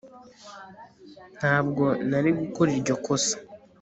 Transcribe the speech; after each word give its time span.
ntabwo 1.39 1.85
nari 2.09 2.29
gukora 2.39 2.69
iryo 2.77 2.95
kosa 3.05 3.35